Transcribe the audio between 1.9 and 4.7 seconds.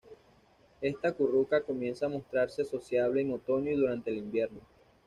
a mostrarse sociable en otoño y durante el invierno.